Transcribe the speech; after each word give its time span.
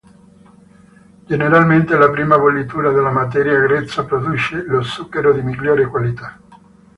Generalmente, 1.27 1.95
la 1.95 2.09
prima 2.11 2.35
bollitura 2.35 2.91
della 2.91 3.11
materia 3.11 3.55
grezza 3.59 4.03
produce 4.03 4.63
lo 4.63 4.81
zucchero 4.81 5.31
di 5.31 5.43
migliore 5.43 5.85
qualità. 5.85 6.39